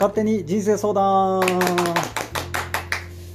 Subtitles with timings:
[0.00, 1.42] 勝手に人生相談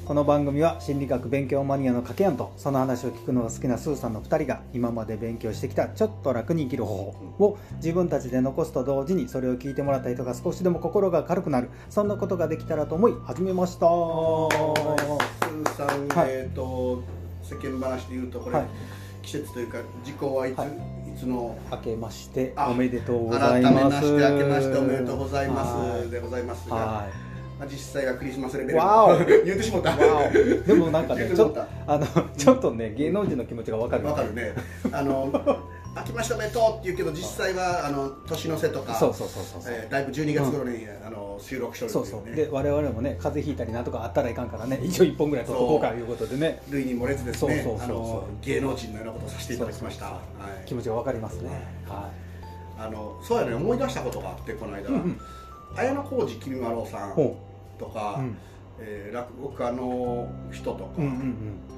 [0.04, 11.70] この番組は心理学勉強マニアのかけやんとその話を聞くのが好きなスーさんの2人が今まで勉強してきたちょっと楽に生きる方法を自分たちで残すと同時にそれを聞いてもらった人が少しでも心が軽くなる。
[11.92, 17.03] そんなことができたらと思い始めましたスーさん、はいえっ、と
[17.43, 18.67] 世間話で言うとこれ、はい。
[19.21, 23.75] 季節というか時効はいつ、はいい、つの明けましてあおめでとうござ改います。
[23.75, 26.09] めまして明けましておめでとうございますはい。
[26.09, 27.07] でございますが、は
[27.57, 28.79] まあ、実際はクリスマスレベル
[29.45, 29.95] 言ってしもった。
[29.95, 31.55] でもなんかねちょ
[31.87, 34.03] あのちょっとね芸能人の気持ちがわかる。
[34.03, 34.53] たわかるね。
[34.91, 35.31] あの
[35.95, 42.35] 明けましておめでとうって言うけど実際はあの年の瀬とかそうそうそうそうえーだいぶ12月頃に、あの収録しておるそうそう。
[42.35, 46.62] で我々もね風邪ひいたりなんとかあったらいかんからね一応一本ぐらい取っとこうかということでね。
[46.70, 50.05] 類に漏れずですねそうそうそう芸能人のようなことをさせていただきました。
[50.05, 50.21] は
[50.63, 50.68] い。
[50.68, 51.49] 気持ちがわかりますね。
[51.88, 52.09] は
[52.77, 55.20] あのそうやね思い出したことがあってこの間、いうんうん。
[55.77, 57.37] 綾小路きみまろさんほ
[57.80, 58.37] とか、ううん。
[58.80, 61.74] えー落語家の人とか、うんうん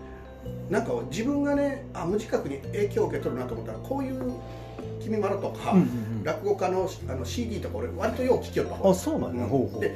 [0.70, 4.34] なんか自分がねあ無自覚に影響を受け取るなと思ったらこういう
[5.02, 5.88] 「きみまろ」とか、うんうんう
[6.22, 6.23] ん。
[6.23, 8.90] 落語家のあの CD とか俺割とよう聞きよった方。
[8.90, 9.50] あそうなんだうん。
[9.50, 9.95] ほうほうで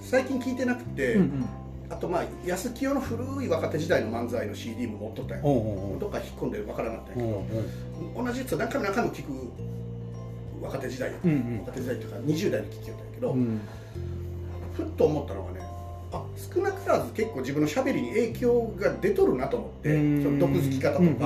[0.00, 1.46] 最近聞いてなくて、うんうん。
[1.90, 7.54] あとまあ安清の古い若手時代の漫才の CD も持っとったんやどっか引っ込んでるわからなかったんうやうんけ
[8.18, 9.30] ど、同じやつを何回も何回も聞く
[10.62, 11.58] 若手時代やうんうん。
[11.60, 13.60] 若手時代というか20代に聞きよったんやけど、うん。
[14.74, 15.55] ふっと思ったのがね
[16.12, 20.22] あ少なからず結構自分のしゃべりに影響が出とるなと思ってうん。
[20.22, 21.20] その毒づき方とかうんうんうん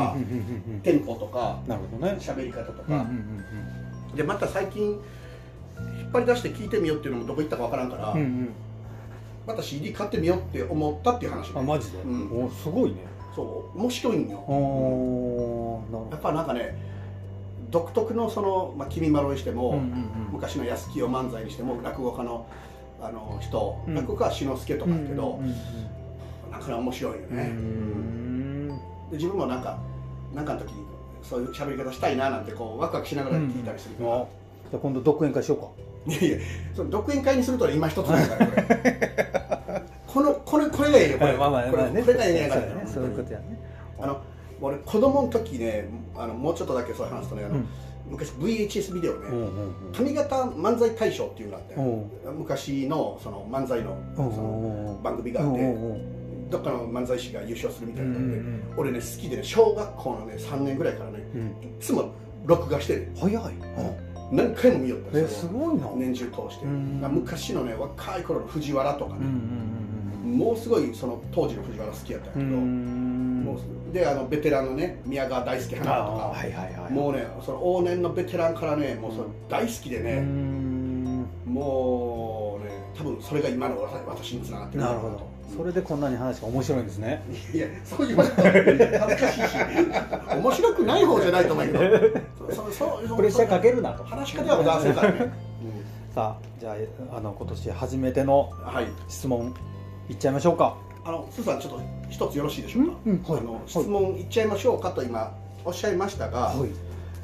[0.75, 2.21] うんテンポとかなるほどね。
[2.21, 3.45] しゃべり方とうんうん
[4.11, 4.99] か、でまた最近引
[6.09, 8.25] っ張り出して聞いてみようっていうのもどこ行ったかわからんから、うんうん。
[8.25, 8.49] うん
[9.47, 11.99] また CD 買ってみようって思ったっていう話、あマジで？
[12.03, 12.45] うん。
[12.45, 12.99] おすごいね。
[13.35, 14.37] そう面白いんよ。
[14.47, 16.77] おーなるほやっぱなんかね
[17.71, 19.93] 独特のその、まあ、君まろにしても、どうんうんうん。
[20.33, 22.47] 昔の安清漫才にしても落語家の
[23.03, 23.95] あの人、うん。
[23.95, 25.55] 落語家は志の輔とかやけど、うんうん
[26.51, 28.69] なかなか面白いよね、うんうん。
[28.69, 28.75] で
[29.13, 29.79] 自分もなんか
[30.35, 30.85] なんかの時に
[31.23, 34.27] そういう喋り方したいななんてこうワクワクしながら聞いたりするから、あ
[34.71, 35.69] じゃあ今度独演会しようか。
[36.07, 36.39] いやいや
[36.75, 38.47] その独演会にすると今一つだから。
[40.07, 42.03] これこの これこれがええよこれ、まあまあこれまあね。
[42.03, 43.45] これがええねやからねそういうことやね。
[44.01, 44.21] あの
[44.61, 47.69] 俺子供の時ねあのもうちょっとだけそう話すとねあの、うん
[48.11, 49.29] 昔 VHS ビデオね、
[49.93, 52.39] 上方漫才大賞っていうのがあって、うん。
[52.39, 55.61] 昔のその漫才のうんその番組があって、
[56.51, 58.43] どっかの漫才師が優勝するみたいなので、
[58.77, 61.49] 俺ね好きでね小学校のね3年ぐらいからねうん。
[61.63, 62.13] いつも
[62.45, 63.35] 録画してる早い。
[64.33, 65.29] 何回も見よったえよ。
[65.29, 65.91] すごいな。
[65.97, 72.57] 年中通して、うん昔のね若い頃の藤原とかね、んもうすごいその当時の藤原好きやったんやけど、
[73.55, 81.27] もうであのベテランのね宮川大輔あ花とか、あはいはいはいもうねその往年のベテランからねもうそれ大好きでうね、ん。
[81.47, 85.31] もうね多分それが今の私につながってるなるほど。
[85.57, 87.23] それでこんなに話が面白いんですね。
[87.53, 89.57] いやそう言われたら恥ずかしいし。
[90.37, 91.81] 面白くない方じゃないと思うけど。
[92.55, 94.05] そそそプレッシャーかけるなと。
[94.05, 95.33] 話し方は小沢せからね、
[96.15, 96.77] さあじゃ
[97.11, 98.87] ああの今年初めてのうんはい。
[99.09, 99.53] 質問
[100.09, 100.77] いっちゃいましょうか
[101.11, 103.41] あのスーさんちょっと一つよろしいでしょうか、うんうんはい。
[103.41, 106.71] あの質問いっちゃいましょうかと今おっしゃいましたが、はい。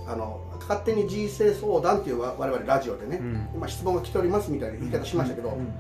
[0.09, 3.49] あの勝手に人生相談っていう我々ラジオでね、うん。
[3.55, 5.73] 今質問が来ておりますみたいな言い方しましたけど、うん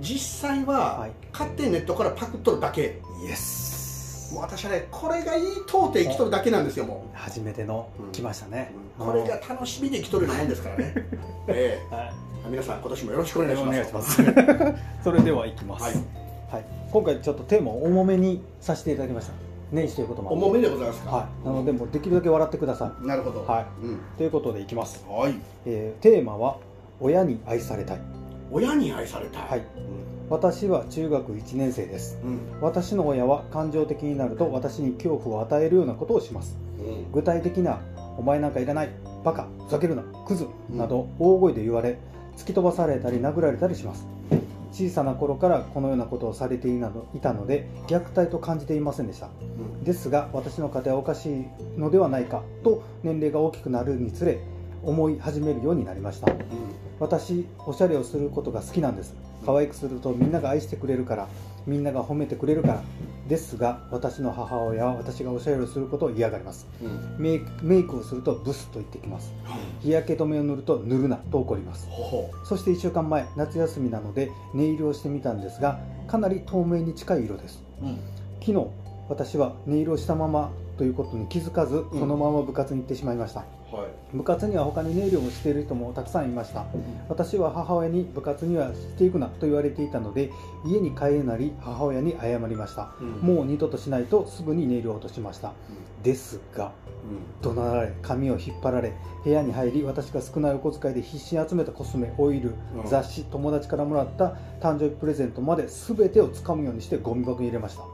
[0.00, 1.12] 実際は、はい。
[1.32, 3.00] 勝手にネットからパクっとるだけ。
[3.24, 8.12] イエスもう私はねこれがいい通って生きとるだけなんですよも初めてのうん。
[8.12, 8.72] 来ましたね。
[8.98, 10.94] う、これが楽しみで生きとるようなもんですからね。
[11.48, 12.12] えはい。
[12.46, 13.76] え皆さん今年もよろしくお願いしおます。
[13.76, 14.22] 願いします。
[15.04, 15.84] それではいきます。
[15.84, 15.94] はい。
[16.50, 19.32] はい今回ちょっとテーマを重めにさせていただきました。
[19.72, 21.10] 年始ということも重めでございますか？
[21.10, 21.44] はい。
[21.44, 23.04] なのでもうできるだけ笑ってください。
[23.04, 23.44] なるほど。
[23.44, 23.66] はい。
[23.84, 23.98] うん。
[24.16, 25.34] ということでいきます、はい。
[25.66, 26.58] えーテーマは
[27.00, 27.98] 親に愛されたい。
[28.52, 29.42] 親に愛されたい。
[29.42, 29.62] はい。
[30.30, 32.16] 私は中学1年生です。
[32.22, 32.38] うん。
[32.60, 36.56] 私の親は感情的になると私に恐怖を与えるようなことをします。
[36.78, 37.10] うん。
[37.10, 37.80] 具体的な
[38.16, 38.90] 「お前なんかいらない」
[39.24, 40.78] 「バカ」「ふざけるな」「クズ」うん。
[40.78, 41.98] など大声で言われ
[42.36, 44.06] 突き飛ばされたり殴られたりします
[44.74, 46.80] 小さな頃からこのようなことをされてい
[47.20, 49.28] たので虐待と感じていませんでした。
[49.28, 49.84] うん。
[49.84, 51.44] ですが私の家庭はおかしい
[51.78, 54.40] のではないかと年齢が大きくなるにつれ
[54.82, 56.26] 思い始めるようになりました。
[56.98, 59.14] 私おしゃれをすることが好きなんです。
[59.46, 61.28] 可愛くするとみんなが愛してくれるから
[61.66, 62.82] みんなが褒めてくれるから
[63.28, 66.66] ですが私の母親は私がおしゃれをすることを嫌がります。
[66.82, 66.88] うん。
[66.88, 69.32] うんメイクメイクをするとブスと言ってきます。
[69.80, 71.88] 日焼け止めを塗ると塗るなと怒ります。
[71.88, 77.62] ほそして1週間前夏休みなのでネイルをしてみたんですがかなり透明に近い色です。
[77.82, 77.98] ううん。
[78.40, 78.66] 昨日
[79.08, 82.00] 私はネイルをしたままということに気づかずうん。
[82.00, 84.16] そのまま部活に行ってしまいました、はい。
[84.16, 86.64] 部活には他にネイルをしている人もたくさんいました。
[87.08, 90.30] 私は母親に部活にはしていくなと言われていたので
[90.64, 93.34] 家に帰れなり母親に謝りました、うん。
[93.34, 95.52] もう二度としないとすぐにネイルを落としました。
[96.02, 96.72] ですが
[97.42, 98.92] 怒鳴られ髪を引っ張られ
[99.24, 102.88] 部屋に入り私が少ないお小遣いで必死に集めたコスメオイル、うん。
[102.88, 107.82] 雑誌友達からもらった誕生日プレゼントまで全てを掴むようにしてゴミ箱に入れました。
[107.82, 107.88] ほ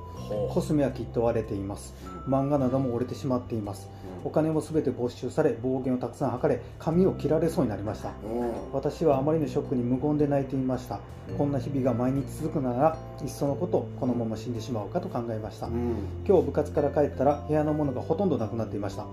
[0.51, 1.95] コスメはきっと割れています。
[2.29, 3.89] 漫画なども折れてしまっています。
[4.25, 8.11] お金も全て没収され暴言をたくさん吐かれ髪を切られそうになりました。
[8.11, 8.73] うん。
[8.73, 11.01] 私はあまりのショックに無言で泣いていました。
[11.39, 15.67] こんな日々が毎日続くならいっそのことこのまま死んでしまおうかと考えました。
[15.67, 15.97] うん。
[16.27, 19.03] 今日部活から帰ったら部屋のものがほとんどなくなっていました。
[19.03, 19.07] あ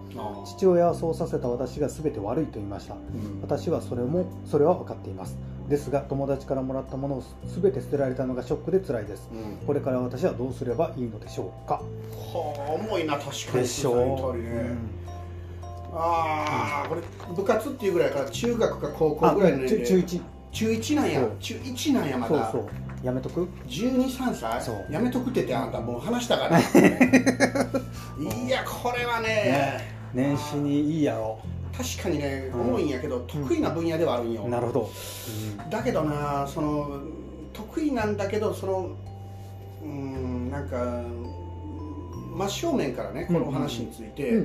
[0.45, 2.95] 父親はそうさせた私が全て悪いと言いました。
[2.95, 3.41] うん。
[3.41, 5.37] 私はそれもそれは分かっています
[5.67, 7.23] ですが友達からもらったものを
[7.61, 9.29] 全て捨てられたのがショックで辛いです。
[9.31, 9.67] うん。
[9.67, 11.75] これから私はどうすればいいのでしょうか？
[11.75, 11.81] は
[12.69, 13.63] あ重いな確かに。
[13.63, 14.75] でしょその通りね、
[15.93, 17.01] ああこれ
[17.35, 19.85] 部活っていうぐらいから中学か高校あぐらいの年齢。
[19.85, 20.21] 中中1
[20.51, 21.19] 中1なんや。
[21.21, 21.31] そう。
[21.39, 22.51] 中1なんやまだ。
[22.51, 23.05] そうそう。
[23.05, 24.61] やめとく？123歳？
[24.61, 24.91] そう。
[24.91, 26.59] やめとくって言ってあんたもう話したから。
[26.63, 26.63] い
[28.49, 29.27] やこれはね。
[29.27, 31.39] ね年始にいいやろ
[31.77, 32.61] 確かにねうん。
[32.61, 34.89] 重いんやけど得意な分野ではあるんよ、なるほど、
[35.69, 37.01] だけどなその
[37.53, 38.89] 得意なんだけどその
[39.83, 41.03] うんなんか
[42.35, 44.43] 真正面からねこの話について、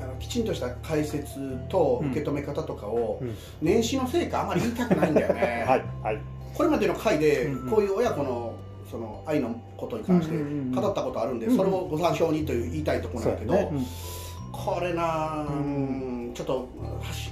[0.00, 1.34] あのきちんとした解説
[1.68, 3.34] と受け止め方とかを、うん。
[3.62, 6.20] 年始の成果あまり言いたくないんだよね、 はいはい。
[6.54, 8.54] これまでの回でこういう親子の
[8.90, 10.36] その愛のことに関して
[10.74, 13.72] 語ったことあるんで、それをご参照にという言いたいところそなだけど、
[14.52, 15.75] これな、うんうん
[16.36, 16.68] ちょっと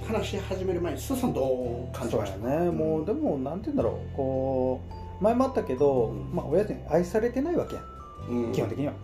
[0.06, 2.48] 話し始める前にスーさんどう感じました？
[2.48, 4.16] やね、もうでもなんて言うんだろう。
[4.16, 4.80] こ
[5.20, 6.34] う前もあったけど、うん。
[6.34, 7.82] まあ、親に愛されてないわけや、
[8.30, 8.52] うん。
[8.52, 8.94] 基本的には、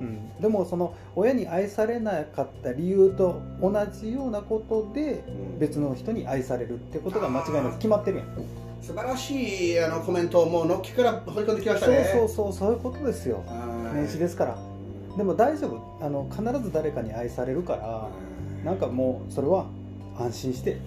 [0.00, 0.06] うん。
[0.06, 5.58] うん、でもその親に愛されなかった理由と同じようなことでうん。
[5.58, 8.26] 別の人に愛されるってことが間違いなく決まってるやん。
[8.80, 13.44] 素晴らしいあのコメントをもうのっけから掘り込んできましたそうねそうそうそういうことですよ。
[13.46, 13.96] はい。
[13.98, 14.58] 年始ですから。
[15.18, 16.04] でも大丈夫。
[16.04, 18.08] あの必ず誰かに愛されるから
[18.64, 19.66] なんかもうそれは
[20.18, 20.78] 安心して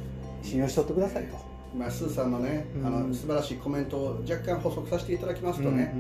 [0.41, 3.09] 信用しとってくださいとまあ、スーさんのね、あうん。
[3.09, 5.91] の素晴らしいコメントを若干補足させていただきますとね、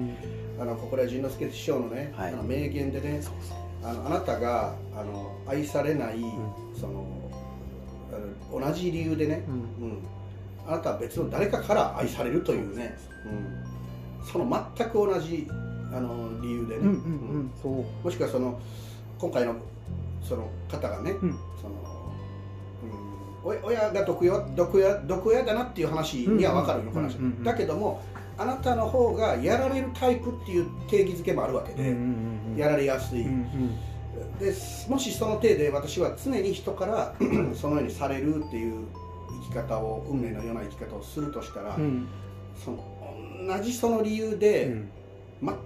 [0.59, 2.33] あのここで陣之助師匠のね、はい。
[2.33, 3.57] あの名言でねそうそう
[3.89, 6.19] あのあなたがあの愛されない、
[6.79, 7.05] その
[8.11, 9.53] あの同じ理由でね、うん。
[9.89, 9.97] うん、
[10.67, 12.95] あなたは別の誰かから愛されるというね、
[14.19, 15.47] うん、その全く同じ
[15.91, 16.93] あの理由でね、うんうんう
[17.45, 17.51] ん。
[17.59, 17.73] そう。
[18.03, 18.59] もしくはその
[19.17, 19.55] 今回の
[20.21, 21.35] その方がね、うん
[23.43, 28.01] 親が毒親毒親毒親だなっていう話には分かるよ、この話だけども
[28.37, 31.95] あなたの方がやられるタイプっていう定義づけもあるわけで、
[32.55, 33.25] やられやすい、
[34.39, 34.53] で
[34.89, 37.15] もしその体で私は常に人から
[37.53, 38.85] そのようにされるっていう
[39.49, 42.07] 生き方を運命のような生き方をするとしたら、うん。
[42.63, 42.77] その
[43.47, 44.89] 同じその理由で、うん。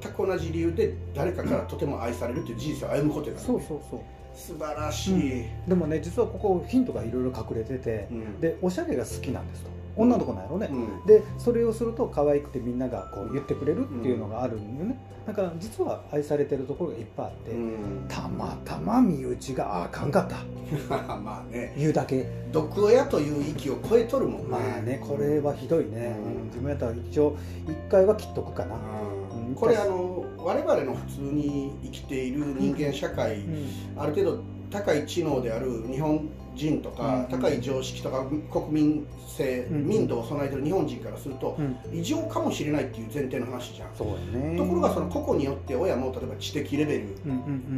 [0.02, 4.02] 全く同じ理由で誰かからとても愛されるという事実を歩むことになる、そうそうそう
[4.38, 8.40] 素晴らしい、でもね実はここヒントがいろいろ隠れてて、うん。
[8.40, 9.70] でおしゃれが好きなんですと。
[9.96, 11.06] 女の子なんやろね、うん。
[11.08, 14.96] でそれをすると可愛くてみんながこう言ってくれるっていうのがあるんよね、
[15.26, 18.06] だから実は愛されてるところがいっぱいあって、うん。
[18.08, 20.38] たまたま身内があかんかった。
[21.18, 21.74] まあね。
[21.76, 22.30] 言うだけ。
[22.52, 24.48] 毒親という域を超えとるもんね。
[24.50, 26.42] まあねこれはひどいね、うん。
[26.42, 26.46] うん。
[26.46, 27.36] 自分やったら一応
[27.66, 29.17] 一回は切っとくかな、うんうん
[29.60, 33.68] これあの我々の普通に生きている人間社会、うん。
[33.98, 41.78] ある程度高い知能である日本人とか、うん高い常識とか国民性、うん民度を備えている日本人からすると、うん。
[41.94, 47.08] 異常かもしれないっていう前提の話じゃん、ところがその個々によって親も例えば知的レベル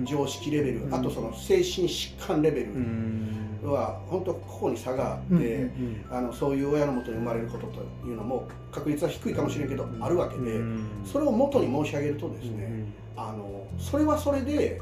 [0.06, 3.46] 常識レベル、うんあとその精神疾患レベルうん。
[3.62, 5.70] は本当個々に差があって、
[6.10, 10.88] あのそういう親のもとに生まれることというのも確率は低いかもしれんけど、あるわけで、うん。
[11.06, 12.86] それを元に申し上げるとですね、
[13.18, 14.80] あのそれはそれで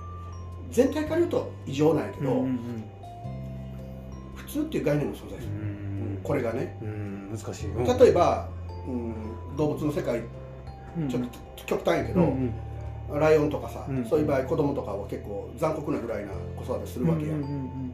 [0.69, 2.45] 全体から言うと異常なんやけど、
[4.61, 5.55] 通っていう概念も存在する、う
[6.19, 6.19] ん。
[6.23, 6.77] これがね。
[6.81, 7.99] うん難しい。
[7.99, 8.49] 例えば、
[8.87, 9.13] うん、
[9.57, 10.21] 動物の世界
[10.97, 11.09] うん。
[11.09, 11.29] ちょっと
[11.65, 12.53] 極端やけど、うん
[13.09, 13.19] うん。
[13.19, 17.53] ライオンとかさ、うんそういう場合子供とかは結構残酷なぐらいな子育てするわけや、うんうんう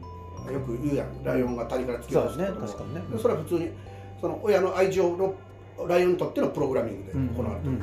[0.52, 1.24] よく言うやん。
[1.24, 2.84] ライオンが谷から突き落とすか。
[2.84, 3.00] にね。
[3.10, 3.70] でそれは普通に
[4.20, 5.34] その親の愛情の
[5.88, 7.78] ライオンにとってのプログラミングで行われている、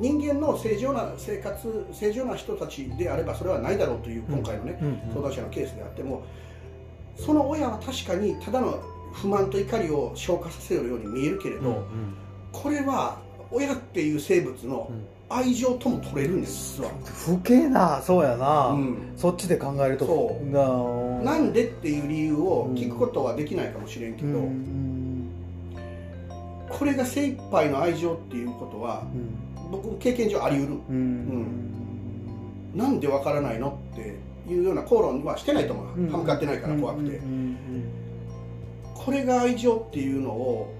[0.00, 4.78] 人間の正常な生活正常な人たちであればそれはないだろうという今回のね、
[5.12, 6.24] 相談者のケースであっても
[7.18, 8.80] その親は確かにただの
[9.12, 11.84] 不満と怒りを消化させるように見えるけれど、
[12.52, 13.18] これは
[13.50, 14.90] 親っていう生物の
[15.28, 16.90] 愛情とも取れるんですわ。
[17.04, 19.12] 不敬なそうやな、うん。
[19.16, 20.06] そっちで考えると。
[20.06, 20.46] そう。
[21.24, 25.28] ななんでっていう理由を聞くことはできないかもしれんけど、うん。
[26.68, 29.70] これが精一杯の愛情っていうことはうん。
[29.70, 30.74] 僕経験上あり得る。
[30.88, 31.87] うん
[32.74, 34.16] なんでわからないのって
[34.50, 36.10] いうような口論はしてないと思う、うん。
[36.10, 37.56] 歯向かってないから怖くて、うん。
[38.94, 40.74] これが愛情っていうのを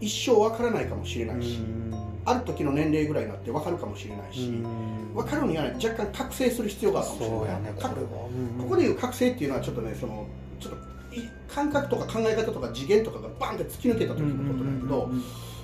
[0.00, 1.60] 一生わからないかもしれないし、
[2.24, 4.62] ある時の年齢ぐらいになってわかるかもしれないし、
[5.14, 7.62] 分かるには、ね、若干覚醒する必要があるかもしれない。
[7.62, 7.72] ね
[8.58, 10.26] ここでいう覚醒っていうのはちょっとねその
[10.58, 10.78] ちょっと
[11.14, 15.10] い感覚とか考え方とか次元とかがバンって突き抜けた時のことだけど、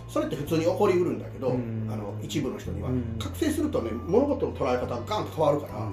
[0.09, 1.89] それって普通に起こりうるんだけど、うん。
[1.91, 3.17] あの一部の人には、うん。
[3.19, 5.89] 覚醒するとね物事の捉え方がガンと変わるから、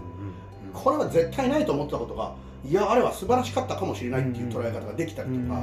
[0.74, 5.62] これは絶対ないと思ったことがいやあれは素晴らしかったかもしれないっていう捉え方ができたりとか、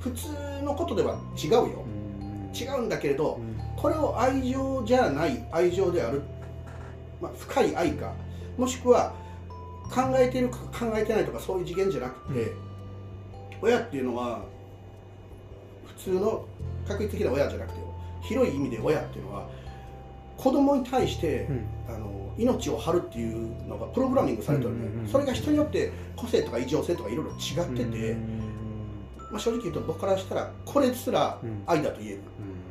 [0.00, 0.28] 普通
[0.64, 1.84] のことでは違うよ、
[2.54, 3.38] 違うんだけれど、
[3.76, 6.22] これを愛情じゃない愛情である、
[7.20, 8.12] まあ、深い愛か
[8.58, 9.12] もしくは
[9.90, 12.52] 考えてるか考えてないとかそういう次元じゃなくて、
[13.62, 14.40] 親っていうのは
[15.86, 16.44] 普通の
[16.86, 17.80] 確率的な親じゃなくて
[18.22, 19.48] 広い意味で親っていうのは
[20.36, 21.48] 子供に対して、
[21.88, 28.16] あの命を張るっていうのがプログラミングされてるんで、うんうんうんそれが人によって個性とか異常性とかいろいろ違ってて、
[29.30, 32.20] まあ、正直言うと僕からしたらこれすら愛だと言える、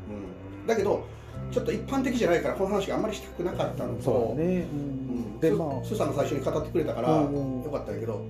[0.09, 0.67] うん。
[0.67, 1.05] だけど
[1.51, 5.39] ちょっと一般的じゃないからこの話があんまりしたくなかったのと、そうね、うん。
[5.39, 5.85] でまあ。
[5.85, 7.71] スーさんが最初に語ってくれたからようんうん。
[7.71, 8.25] かったんやけど、うん、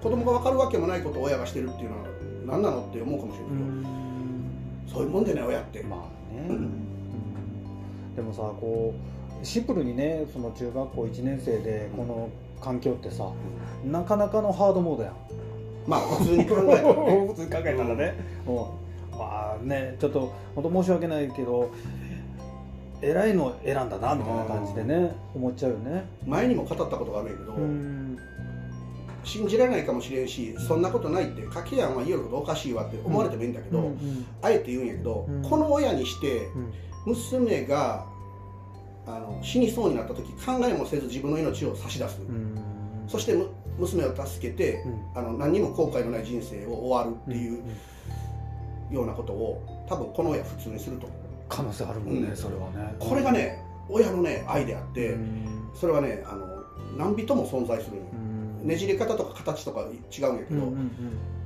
[0.00, 2.04] 子供が分かるわけもないことを親がしてるっていうのは
[2.48, 3.56] 何なのって思うかもしれない
[4.86, 6.56] けど、そういうもんでね親って、まあね、うん。
[6.56, 6.88] うん
[8.16, 8.94] でもさこ
[9.40, 12.28] うシンプルにねその中学校1年生でこの
[12.60, 13.30] 環境ってさ
[13.84, 15.14] なかなかのハードモードやん。
[15.86, 17.26] まあ普通に考えたらね。
[17.28, 18.14] 普通に考えたらね、
[18.48, 18.56] うん
[19.16, 21.70] まあねちょっと本当申し訳ないけど
[23.00, 26.04] 偉いの選んだなみたいな感じでね思っちゃうよね。
[26.26, 28.18] 前にも語ったことがあるんやけど、うん
[29.28, 35.42] 信じられないかもしれんしそんなことないって掛けやんは言えることおかしいわって思われてもいいんだけど、うんあえて言うんやけど、うん。
[35.42, 36.72] この親にしてうん。
[37.06, 38.06] 娘が
[39.06, 42.58] あの死にそうになった時考えもせず自分の命を差し出す、うん。
[43.06, 45.18] そしてむ娘を助けて、うん。
[45.18, 47.62] あの何にも後悔のない人生を終わるっていう
[48.90, 51.06] ようなことを多分この親普通にすると。
[51.06, 51.18] 思う
[51.48, 52.36] 可能性あるもんね、うん。
[52.36, 52.96] それはね。
[52.98, 55.70] これがね親のね愛であって、うん。
[55.74, 56.46] それはねあの
[56.96, 58.02] 何人も存在するんよ。
[58.12, 58.27] うん
[58.62, 60.90] ねじれ方とか形とか違うんやけど、うんうん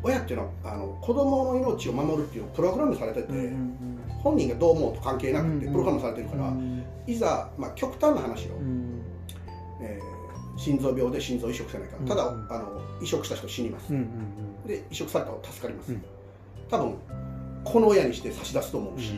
[0.04, 9.00] 親っていうのはあの子供の命を守るっていうプログラムされてて、うんうん本人がどう思うと関係なくてうんプログラムされてるから、うんいざ、まあ、極端な話よ、うん。
[9.80, 16.02] えー心臓病で心臓移植せないからただ、うんあの移植した人死にます、うんうんで移植されたら助かります、うん。
[16.68, 16.96] 多分
[17.64, 19.12] この親にして差し出すと思うし、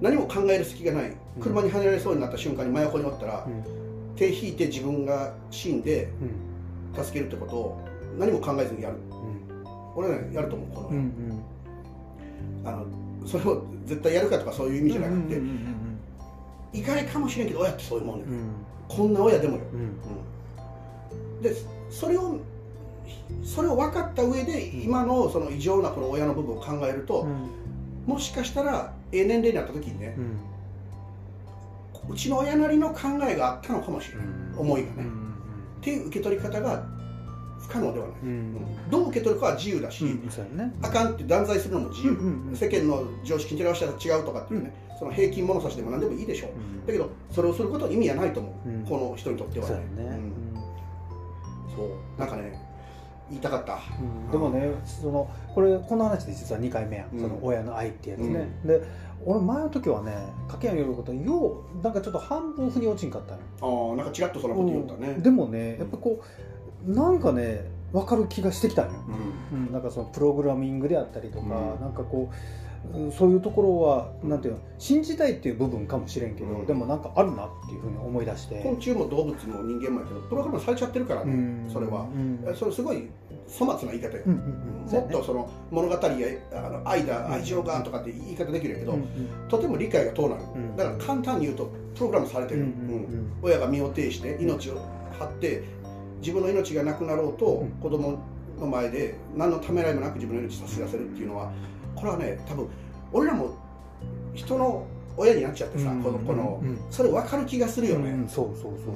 [0.00, 1.16] 何も考える隙がない。
[1.40, 4.16] 車にはねられそうになった瞬間に真横におったら、うん。
[4.16, 6.51] 手引いて自分が死んでうん
[6.94, 7.80] 助けるってことを
[8.18, 8.96] 何も考えずにやる。
[9.94, 10.96] 俺ねやると思うこのうん。
[10.96, 11.00] う
[12.64, 12.76] 親、ん。
[12.76, 15.58] あのそれを絶対やるかとかそういう意味じゃなくて、うんうん
[16.74, 18.50] 意外かもしれんけど親ってそういうもんね、うん。
[18.88, 19.80] こんな親でもよ、うん。
[19.80, 19.82] う
[21.38, 21.54] んで
[21.90, 22.38] それを
[23.44, 27.50] それを分かった上で今のその異常なこの親の部分を考えると、うん。
[28.06, 30.20] もしかしたらええ年齢になった時にねう
[32.10, 32.14] ん。
[32.14, 35.21] うちの親なりの考えがあったのかもしれない、思いがね、うん
[35.82, 36.86] っていう受け取り方が
[37.60, 38.28] 不可能ではない、うん。
[38.28, 40.72] うんどう受け取るかは自由だし、うんね。
[40.80, 42.56] あかんって断罪するのも自由、うんうんうん。
[42.56, 46.86] 世間の常識に照らしたら違うとかっていうね、その平均物差しでも何でもいいでしょう、うん。
[46.86, 48.84] だけどそれをすることに意味はないと思う、うん。
[48.84, 49.86] この人にとってはそうやね。
[49.96, 50.32] うん。
[51.74, 52.20] そう。
[52.20, 52.60] なんかね
[53.30, 54.30] 言いたかった、うん。
[54.30, 57.20] でもねそのこれこの話で実は2回目やん、うん。
[57.20, 58.82] その親の愛ってやつね、で
[59.24, 60.12] 俺前の時はね
[60.48, 66.22] 掛け合いのことようなんかちょっと半分腑に落ちんかったのああなんかちらっとそんなこと言ったね、でもねやっぱこ
[66.86, 69.04] うなんかね分かる気がしてきたんよ、
[69.52, 69.66] うん。
[69.66, 71.48] うん、なんかそのプログラミングであったりとか、う
[71.78, 71.80] ん。
[71.80, 76.66] なんかこううんそういうところはなんていうの信じたいっていう部分かもしれんけど、うん。
[76.66, 81.36] でもなんかあるなっていうふうに思い出して、昆虫も動物も人間もやけどプログラムされちゃってるからね、う
[81.68, 81.70] ん。
[81.70, 82.02] それは。
[82.02, 82.44] うん。
[82.46, 83.08] えそれすごい
[83.48, 84.92] 粗末な言い方よ、うんうんうん。
[84.92, 86.00] もっとその物語や
[86.54, 89.08] あの愛だうん愛情がとかって言い方できるけど、うんうん
[89.48, 94.76] とても理解が遠なる、うんだから簡単に言うとプログラムされてる、うん親が身を挺して命を
[95.18, 95.64] 張って
[96.20, 97.70] 自分の命がなくなろうと、うん。
[97.72, 98.18] 子供
[98.58, 101.50] の前で何のためらいもなく自分の命を差し出せるっていうのは
[101.96, 102.68] これはね多分
[103.12, 103.56] 俺らも
[104.34, 108.28] 人の親になっちゃってさ、うんこのこの、うんそれ分かる気がするよね、うん。
[108.28, 108.94] そうそうそう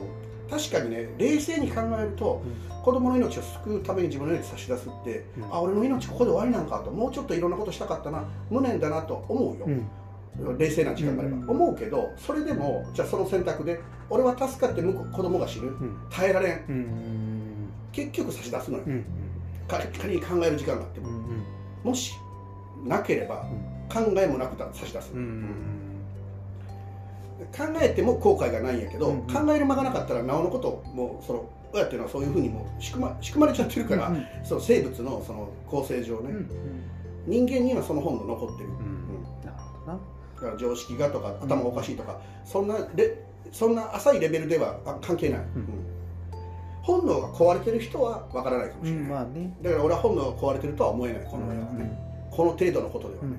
[0.48, 2.42] 確かにね冷静に考えると、
[2.84, 5.44] 子供の命を救うために自分の命を差し出すって、うん。
[5.52, 10.58] あ俺の命ここで終わりなんかともうちょっといろんなことしたかったな無念だなと思うよ、うん。
[10.58, 11.50] 冷静な時間があれば、うん。
[11.50, 15.68] 思うけどそれでもじゃあその選択で俺は助かって向こう子供が死ぬ。
[15.68, 15.98] うん。
[16.10, 16.64] 耐えられん。
[16.68, 17.68] うん。
[17.92, 18.84] 結局差し出すのよ、
[19.66, 21.44] 仮に考える時間があっても、うん。
[21.82, 22.12] もし
[22.84, 23.46] なければ
[23.92, 25.85] 考えもなくたら差し出す、うん
[27.56, 36.50] 考えても後悔がないんやけど、うん考える間がなかったらなおのこともうその親っていうのはそういうふうにもう仕組ま 仕組まれちゃってるから、うんその生物のその構成上ね、うん
[37.26, 39.44] 人間にはその本能残ってる、うんうん。
[39.44, 39.98] なるほどな。
[40.36, 43.18] だから常識がとか頭がおかしいとか、そんなレ
[43.50, 45.42] そんな浅いレベルではあ関係ない、ん。
[45.42, 45.68] うん。
[46.82, 49.56] 本能が壊れてる人はわからないかもしれない、まあね。
[49.60, 51.98] だから俺は本能が壊れてるとは思えないこの親はね、
[52.36, 53.22] この程度のことでは。
[53.22, 53.38] ね、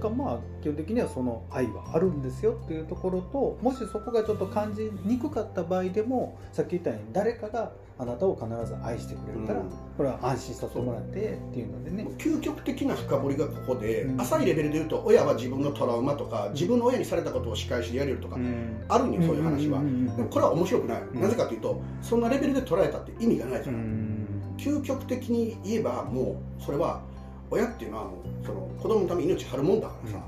[0.00, 9.70] がまあ基本的にはその愛はあるんですよっていうところともしそこがちょっと感じにくかった場合でもさっき言ったように誰かがあなたを必ず愛してくれるから、うん。
[9.96, 12.06] これは安心させてもらってっていうのでね。
[12.16, 14.20] 究極的な深掘りがここで、うん。
[14.20, 18.84] 浅いレベルで言うと親は自分のトラウマとか自分の親にされたことを仕返しでやれるとか、ん。
[18.88, 21.20] あるんよそういう話は、んんんでもこれは面白くない、うん。
[21.20, 24.26] なぜかというとそんなレベルで捉えたって意味がないかうら、ん。
[24.58, 27.02] 究極的に言えばもうそれは
[27.50, 30.18] 親っていうのはもうその子供のために命張るもんだからさ、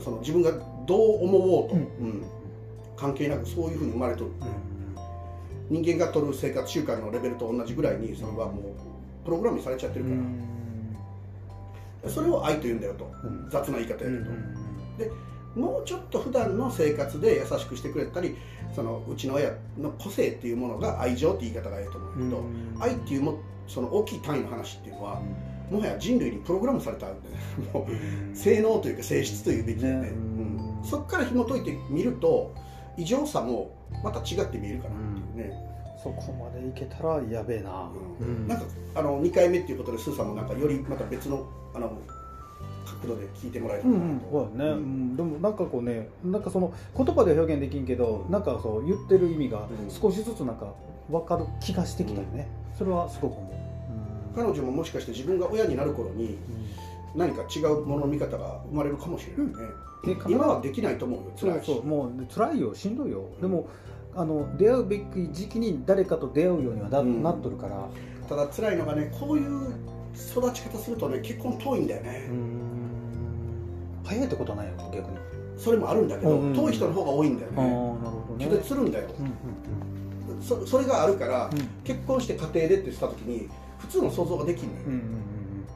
[0.00, 0.52] その自分が
[0.86, 1.80] どう思おうと、うん。
[1.80, 2.24] うん。
[2.96, 4.30] 関係なくそういうふうに生まれとる。
[5.70, 10.10] 人間が取る生活習慣のレベルと同じぐらいにそれはもうプログラムにされちゃってるか
[12.04, 13.48] ら、それを愛と言うんだよと、うん。
[13.50, 14.10] 雑な言い方や
[14.98, 15.14] けど、
[15.54, 18.36] もうちょっと普段の生活で優しくしてくれたり
[18.74, 22.44] そのうちの親の個性っていうものが愛情って言い方がいいと思うけど、
[22.80, 25.22] 愛っていうもその大きい単位の話っていうのは
[25.70, 27.06] もはや人類にプログラムされた
[27.72, 30.08] もう性能というか性質というべきでね、ね。
[30.08, 30.60] うん。
[30.82, 32.52] そこから紐解いてみると
[32.96, 33.70] 異常さも
[34.02, 34.98] また違って見えるかなっ
[35.34, 35.54] ていうね、
[36.02, 38.48] そこまでいけたらやべえな、うん。
[38.48, 41.92] なんかあの2回目っていうことでスーさんもなんかよりまた別のあの
[43.02, 44.82] 角度で聞いてもらえたうらなと、んうん、そうだね、ううん。
[45.12, 49.90] ん、でもなんかこうねなんかその言葉では表現できんけどなんかそう言ってる意味がうん。
[49.90, 50.72] 少しずつなんか
[51.10, 52.48] 分かる気がしてきたよね、
[52.78, 53.52] それはすごく思う、
[54.34, 56.38] 彼女ももしかして自分が親になる頃に
[57.14, 59.52] 何か違うものの見方が生まれるかもしれないね、
[60.04, 61.66] で必ず今はできないと思うよそう辛いし。
[61.66, 63.68] そうもう辛いよしんどいよ、でも
[64.14, 67.88] あの出会うべき時期に誰かと出会うようにはな,、うんなっとるから。
[68.28, 69.72] ただ辛いのがねこういう
[70.14, 72.30] 育ち方するとね結婚遠いんだよね、
[74.04, 75.18] 早いってことはないよ逆に。
[75.56, 78.46] それもあるんだけど、うんうん遠い人の方が多いんだよああなるねほどね。
[78.46, 79.08] 拒絶するんだよ。
[79.18, 79.26] うん
[80.36, 80.42] うん。
[80.42, 81.58] そそれがあるから、うん。
[81.84, 83.48] 結婚して家庭でってした時に
[83.80, 85.20] 普通の想像ができんのよ、うんうんうん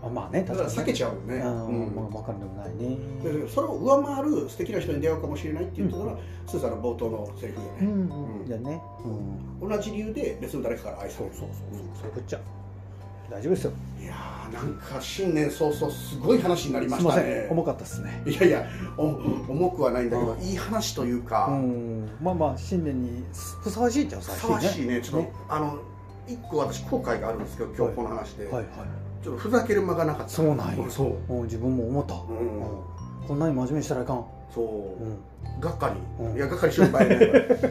[0.05, 1.95] あまあねだから避けちゃゃうよね、あーうん。
[1.95, 2.99] まあ分かるでもないね。
[3.23, 7.88] でそれを上回る素敵な人に出会うかもしれないって言ったのが、スーさんの冒頭のセリフよね、うん
[8.40, 8.83] うんじゃあね。
[9.62, 9.69] うん。
[9.71, 11.49] 同じ理由で別の誰かから愛さそうれるそう。
[11.49, 12.09] そうそうそう。
[12.09, 12.40] いうこっちゃ。
[13.31, 13.73] 大丈夫ですよ。
[13.99, 17.53] いやーなんか新年早々すごい話になりますしいませたねん。
[17.53, 18.23] 重かったですね。
[18.27, 18.67] いやいや
[18.99, 20.40] お重くはないんだけど、うん。
[20.43, 22.11] いい話というか、うん。
[22.21, 23.25] まあまあ新年に
[23.62, 25.01] ふさわしいっちゃふふさわしいね。
[25.01, 25.33] ちょっとね。
[25.49, 25.79] あの
[26.27, 28.65] 一個私後悔があるんですけど今日この話で、はいはい。
[29.23, 30.29] ちょっとふざける間がなかった。
[30.29, 30.91] そうなんよ。
[30.91, 31.33] そう。
[31.35, 32.15] うん自分も思った。
[32.15, 32.61] うん。
[32.61, 33.29] うん。
[33.29, 34.25] こんなに真面目にしたらいかん。
[34.55, 35.61] そう、うん。
[35.61, 36.37] がっかり、うん。
[36.37, 37.19] いやがっかりしよう場合ね。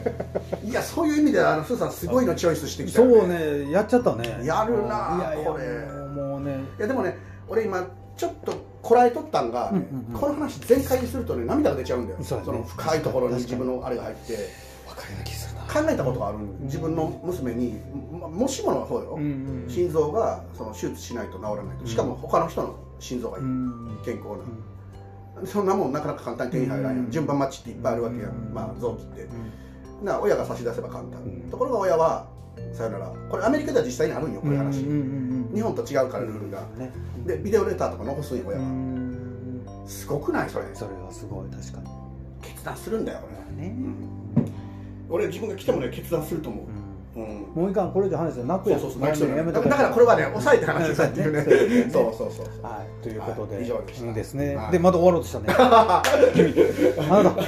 [0.66, 4.42] いやそういう意味ではあのスーさんすごいのチョイスしてきたそようねやっちゃったね。
[4.44, 5.86] やるなこれ。
[6.22, 6.58] もうね。
[6.78, 7.86] いやでもね俺今
[8.18, 10.20] ちょっとこらえとったんが、ねうんうんうん。
[10.20, 12.20] この話全開にするとね涙が出ちゃうんだよ。
[12.22, 12.44] そね。
[12.46, 13.36] の深いところに。
[13.36, 14.34] 自分のあれが入って
[15.74, 17.80] 考えたことがある自分の娘に、
[18.12, 19.70] まもしものそうよ、うんうん。
[19.70, 21.88] 心臓がその手術しないと治らないと。
[21.88, 24.00] しかも他の人の心臓がいい、うん。
[24.06, 24.30] 健康
[25.42, 27.12] な、そんなもんなかなか簡単に手に入らない、うん。
[27.12, 28.54] 順番待ちっていっぱいあるわけや、うん。
[28.54, 29.24] まあ臓器って。
[29.24, 30.06] うん。
[30.06, 31.50] な親が差し出せば簡単、うん。
[31.50, 32.28] ところが親は
[32.74, 33.14] さよなら。
[33.30, 36.92] これアメリカでは実際にあるんよこういう話、うんうんうん日本と違うからルールが、ね。
[37.28, 39.62] でビデオレターとか残すんよ親うは、ん。
[39.86, 40.66] すごくないそれ。
[40.74, 41.88] それはすごい確かに。
[42.42, 43.20] 決断するんだよ
[43.56, 43.76] 俺、ね
[45.14, 46.73] 俺自分が来てもね決断すると思う、うん
[47.56, 48.80] もういかんこれ以上話したら泣くやん。
[48.80, 51.40] そうそうそうやめとだだからこれはね抑えて話したっていうね。
[51.84, 53.04] うんそうそうそうはい。
[53.04, 53.56] ということで。
[53.58, 53.66] はい。
[53.66, 54.08] 以上でした。
[54.08, 54.56] うんですね。
[54.56, 54.72] はい。
[54.72, 55.46] でまだ終わろうとしたね。
[56.34, 56.56] 君。
[57.10, 57.42] あなた。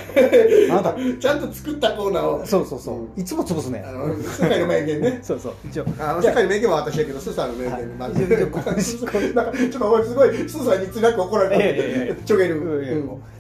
[0.73, 0.95] あなた。
[1.19, 2.45] ちゃんと作ったコーナーを。
[2.45, 3.19] そうそうそう。
[3.19, 3.83] いつも潰すね。
[3.87, 5.19] あの世界の名言ね。
[5.23, 5.53] そうそう。
[5.65, 6.13] 一応あ。
[6.13, 7.81] の世界の名言は私だけどスーさんの名はい。
[8.13, 8.29] 言
[9.33, 11.55] なんかちょっと俺すごいスーさんにつらく怒られた。
[11.55, 12.61] いやいやいやちょげる。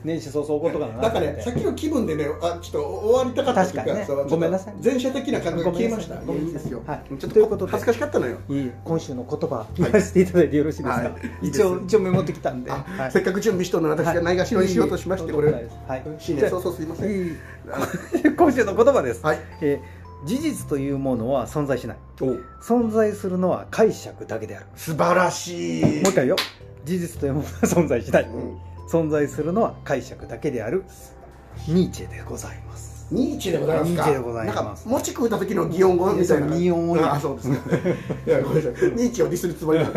[0.03, 1.01] 年始早々怒っとかな。
[1.01, 6.15] なんかね、さっきの気分でね、あちょっと終わりたかった確かにごめんなさい前者的な感覚が消えました。
[6.21, 6.81] ごめんですよ。
[6.87, 7.17] はい。
[7.17, 7.71] ちょっということとで。
[7.71, 8.37] 恥ずかしかったのよ。
[8.83, 11.03] 今週の言葉言わせていただいてよろしいですか、は
[11.41, 11.47] い。
[11.47, 13.11] 一応一応メモってきたんで、あはい。
[13.11, 16.03] せっかく準備しとるのに私がないがしろにしようとしまして、これ、はい。
[16.17, 17.37] 新年早々すいません。
[18.35, 19.39] 今週の言葉です、はい。
[19.61, 21.97] えー事実というものは存在しない。
[22.19, 24.65] お存在するのは解釈だけである。
[24.75, 25.83] 素晴らしい。
[25.83, 26.35] もう一回よ
[26.83, 28.23] 事実というものは存在しない。
[28.23, 28.57] うん。
[28.89, 30.83] 存在するのは解釈だけである。
[31.67, 34.01] ニーチェでございますニーチェでございますか？
[34.01, 34.55] ニーチェでございます。
[34.55, 37.57] なんか餅食うた時の擬音語みたいな擬音語あそうですね。
[38.25, 38.91] いやごめんなさい。
[38.91, 39.91] ニーチェをディスるつもりなの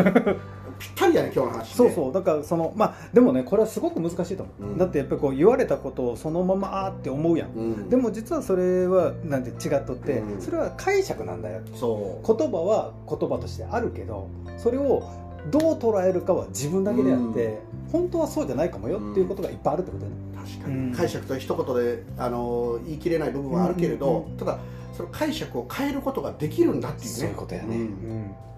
[0.78, 2.12] ぴったりやね今日の話、ね、そうそう。
[2.12, 4.78] だからそのまあでもねこれはすごく難しいと思う、うん。
[4.78, 7.88] だってやっぱりこう言われたことをそのままあーって思うやん、うん。
[7.88, 10.40] でも実はそれはなんて違っとって、うん。
[10.40, 11.62] それは解釈なんだよ。
[11.74, 12.36] そう。
[12.36, 15.02] 言葉は言葉としてあるけどそれを
[15.50, 17.58] どう捉えるかは自分だけであって、
[17.90, 20.92] 本当はそうじゃないかもよっていうことがいっぱいあるってことだよね、確かに、うん。
[20.92, 24.58] 解釈と一言であの言い切れない部分はあるけれど、うんただ
[24.94, 27.10] その解釈を変えることができるんだっていうね。
[27.10, 27.82] そういうことやね、うん。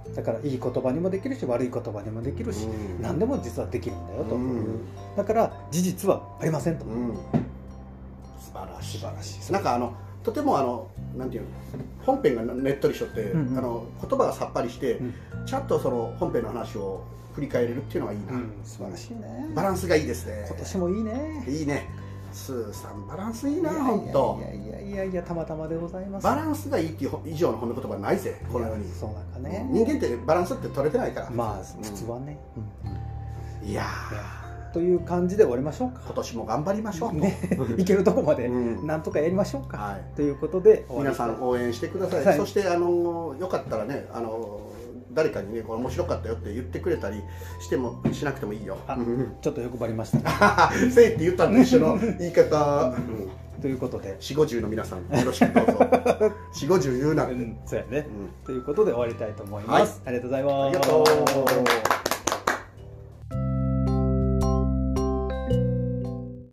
[0.08, 0.14] うん。
[0.14, 3.02] だからいい言葉にもできるし悪い言葉にもできるし、うん。
[3.02, 4.36] 何でも実はできるんだよと。
[4.36, 4.64] うん。
[5.16, 7.14] だから事実はありませんと、うん。
[8.38, 8.98] 素晴らしい。
[8.98, 9.52] 素晴らしい。
[9.52, 11.48] なんかあのとてもあのなんていうの
[12.04, 13.58] 本編がねっとりしとって、うんうん。
[13.58, 15.14] あの言葉がさっぱりして、うん。
[15.46, 17.04] ちゃんとその本編の話を
[17.34, 19.50] 振り返れるっていうのがいいな、うん素晴らしいね。
[19.54, 20.44] バランスがいいですね。
[20.48, 21.44] 今年もいいね。
[21.48, 21.88] いいね。
[22.32, 26.24] スーさんバランスいいな本当いやいやいやいやたまたまでございます。
[26.24, 28.88] バランスがいいっていう以上の褒め言葉はないぜこの世に。
[28.92, 29.66] そうなんかね。
[29.70, 31.30] 人間ってバランスって取れてないから。
[31.30, 32.38] まあうん普通はね、
[33.62, 33.68] うん。
[33.68, 33.84] いや
[34.72, 36.00] という感じで終わりましょうーか。
[36.06, 37.38] 今年も頑張りましょうと、ね。
[37.76, 38.86] いけるとこまでうん。
[38.86, 40.16] なんとかやりましょうか、はい。
[40.16, 42.36] ということで皆さん応援してください、はい。
[42.36, 44.60] そしてあのよかったらねあの
[45.12, 47.20] 誰かにねこれ面白かったよって言ってくれたり
[47.60, 48.76] してもしなくてもいいよ。
[48.86, 49.32] あうん。
[49.40, 50.24] ちょっと欲張りましたね。
[50.90, 52.94] せいって言ったのと一緒の言い方、
[53.60, 56.32] ということで、四五十の皆さんよろしくどうぞ。
[56.52, 58.46] 四五十言うなうん、そうやね、うん。
[58.46, 60.08] ということで終わりたいと思います、はい。
[60.08, 60.66] ありがとうございます。
[60.66, 61.99] ありがとう